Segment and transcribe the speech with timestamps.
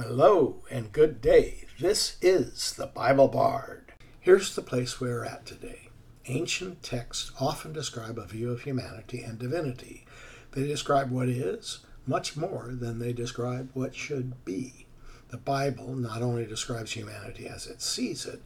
[0.00, 1.64] Hello and good day.
[1.80, 3.94] This is the Bible Bard.
[4.20, 5.88] Here's the place we're at today.
[6.26, 10.06] Ancient texts often describe a view of humanity and divinity.
[10.52, 14.86] They describe what is much more than they describe what should be.
[15.30, 18.40] The Bible not only describes humanity as it sees it,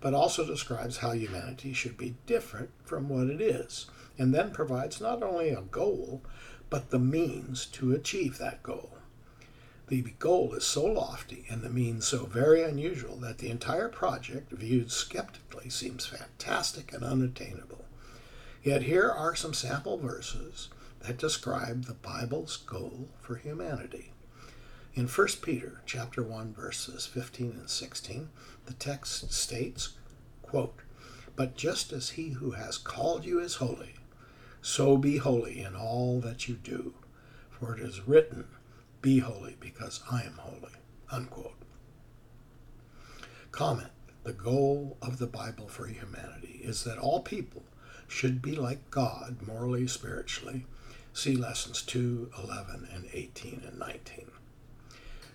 [0.00, 3.86] but also describes how humanity should be different from what it is,
[4.18, 6.22] and then provides not only a goal,
[6.70, 8.98] but the means to achieve that goal.
[9.92, 14.50] The goal is so lofty and the means so very unusual that the entire project,
[14.50, 17.84] viewed skeptically, seems fantastic and unattainable.
[18.62, 20.70] Yet here are some sample verses
[21.00, 24.12] that describe the Bible's goal for humanity.
[24.94, 28.30] In 1 Peter chapter 1 verses 15 and 16,
[28.64, 29.90] the text states,
[30.40, 30.78] quote,
[31.36, 33.96] "But just as he who has called you is holy,
[34.62, 36.94] so be holy in all that you do,
[37.50, 38.46] for it is written,
[39.02, 40.72] be holy because I am holy.
[41.10, 41.56] Unquote.
[43.50, 43.90] Comment
[44.24, 47.64] The goal of the Bible for humanity is that all people
[48.06, 50.66] should be like God morally, spiritually.
[51.12, 54.30] See lessons 2, 11, and 18 and 19.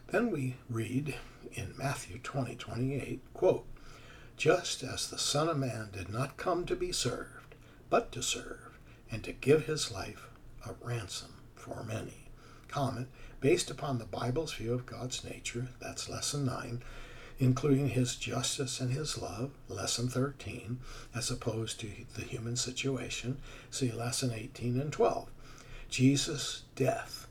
[0.08, 1.16] Then we read
[1.54, 3.66] in Matthew 20, 28, quote,
[4.38, 7.56] Just as the Son of Man did not come to be served,
[7.90, 8.80] but to serve,
[9.12, 10.30] and to give his life
[10.66, 12.30] a ransom for many.
[12.68, 13.08] Comment,
[13.40, 16.82] based upon the Bible's view of God's nature, that's lesson 9,
[17.40, 20.80] including his justice and his love, lesson 13,
[21.14, 23.38] as opposed to the human situation,
[23.70, 25.30] see lesson 18 and 12.
[25.90, 27.28] Jesus' death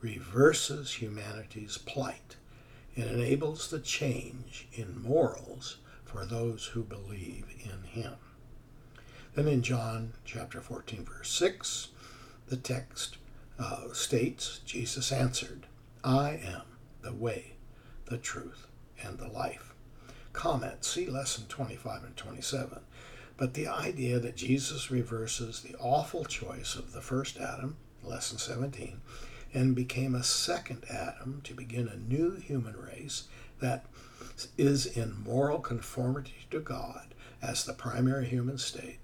[0.00, 2.36] reverses humanity's plight
[2.94, 8.14] and enables the change in morals for those who believe in him.
[9.34, 11.88] Then in John chapter 14, verse 6,
[12.48, 13.18] the text
[13.58, 15.66] uh, states, Jesus answered,
[16.04, 16.62] I am
[17.02, 17.54] the way,
[18.06, 18.66] the truth,
[19.02, 19.74] and the life.
[20.32, 22.80] Comment, see lesson 25 and 27.
[23.36, 29.00] But the idea that Jesus reverses the awful choice of the first Adam, lesson 17,
[29.52, 33.24] and became a second Adam to begin a new human race
[33.60, 33.86] that
[34.58, 38.98] is in moral conformity to God as the primary human state,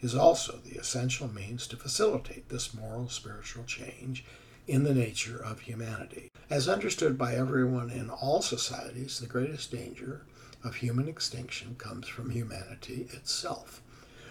[0.00, 4.24] is also the essential means to facilitate this moral spiritual change
[4.66, 6.30] in the nature of humanity.
[6.50, 10.22] As understood by everyone in all societies, the greatest danger
[10.62, 13.82] of human extinction comes from humanity itself.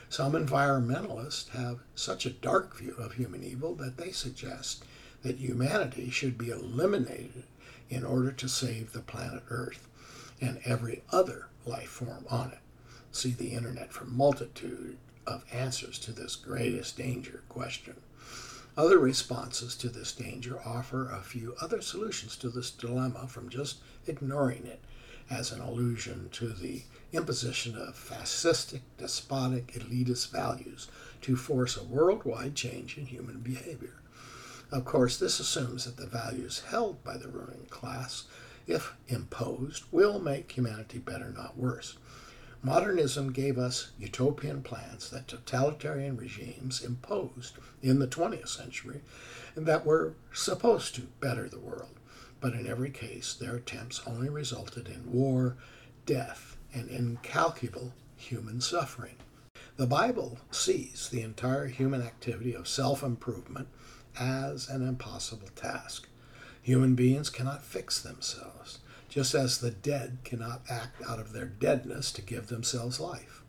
[0.10, 4.86] Some environmentalists have such a dark view of human evil that they suggest
[5.22, 7.44] that humanity should be eliminated
[7.90, 9.88] in order to save the planet Earth
[10.40, 12.60] and every other life form on it.
[13.12, 14.98] See the internet for multitude
[15.28, 17.96] of answers to this greatest danger question.
[18.78, 23.78] Other responses to this danger offer a few other solutions to this dilemma from just
[24.06, 24.80] ignoring it
[25.30, 30.88] as an allusion to the imposition of fascistic, despotic, elitist values
[31.22, 33.96] to force a worldwide change in human behavior.
[34.72, 38.24] Of course, this assumes that the values held by the ruling class,
[38.68, 41.98] if imposed, will make humanity better, not worse.
[42.64, 49.02] Modernism gave us utopian plans that totalitarian regimes imposed in the 20th century
[49.56, 52.00] and that were supposed to better the world.
[52.42, 55.58] But in every case, their attempts only resulted in war,
[56.06, 59.16] death, and incalculable human suffering.
[59.78, 63.68] The Bible sees the entire human activity of self improvement
[64.20, 66.08] as an impossible task.
[66.62, 68.80] Human beings cannot fix themselves
[69.18, 73.42] just as the dead cannot act out of their deadness to give themselves life.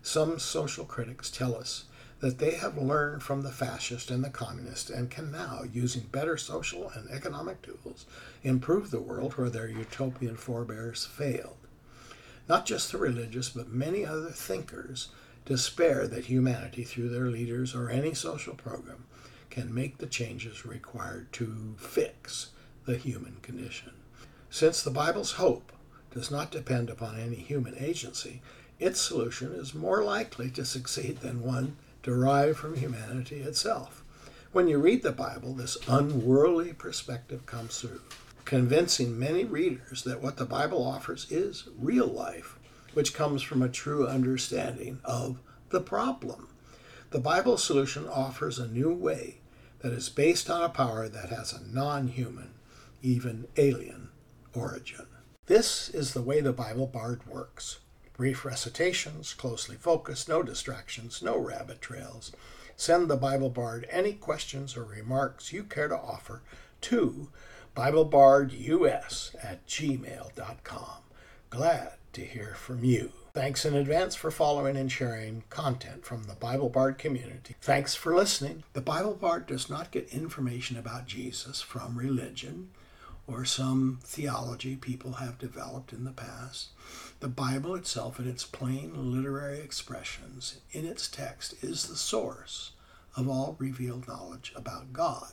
[0.00, 1.84] Some social critics tell us
[2.20, 6.38] that they have learned from the fascist and the communist and can now, using better
[6.38, 8.06] social and economic tools,
[8.42, 11.58] improve the world where their utopian forebears failed.
[12.48, 15.08] Not just the religious, but many other thinkers
[15.44, 19.04] despair that humanity, through their leaders or any social program,
[19.50, 22.48] can make the changes required to fix
[22.86, 23.92] the human condition.
[24.52, 25.72] Since the Bible's hope
[26.10, 28.42] does not depend upon any human agency,
[28.78, 34.04] its solution is more likely to succeed than one derived from humanity itself.
[34.52, 38.02] When you read the Bible, this unworldly perspective comes through,
[38.44, 42.58] convincing many readers that what the Bible offers is real life,
[42.92, 45.38] which comes from a true understanding of
[45.70, 46.48] the problem.
[47.08, 49.38] The Bible solution offers a new way
[49.78, 52.50] that is based on a power that has a non human,
[53.00, 54.10] even alien
[54.54, 55.06] origin.
[55.46, 57.80] This is the way the Bible Bard works
[58.16, 62.30] brief recitations, closely focused, no distractions, no rabbit trails.
[62.76, 66.42] Send the Bible Bard any questions or remarks you care to offer
[66.82, 67.28] to
[67.76, 71.02] BibleBardUS at gmail.com.
[71.50, 73.12] Glad to hear from you.
[73.34, 77.56] Thanks in advance for following and sharing content from the Bible Bard community.
[77.62, 78.62] Thanks for listening.
[78.74, 82.70] The Bible Bard does not get information about Jesus from religion
[83.26, 86.68] or some theology people have developed in the past.
[87.20, 92.72] The Bible itself, in its plain literary expressions, in its text, is the source
[93.16, 95.32] of all revealed knowledge about God.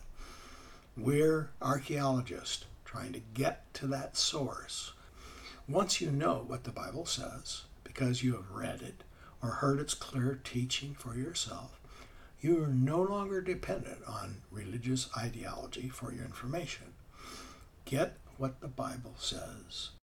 [0.96, 4.94] We're archaeologists trying to get to that source.
[5.68, 9.04] Once you know what the Bible says, because you have read it
[9.42, 11.80] or heard its clear teaching for yourself,
[12.42, 16.94] you are no longer dependent on religious ideology for your information.
[17.90, 19.90] Get what the Bible says